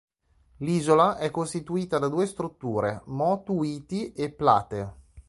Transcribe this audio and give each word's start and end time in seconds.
L'isola 0.57 1.17
è 1.17 1.29
costituita 1.29 1.99
da 1.99 2.07
due 2.07 2.25
strutture: 2.25 3.03
"Motu 3.05 3.61
Iti" 3.61 4.11
e 4.13 4.31
"Plate". 4.31 4.95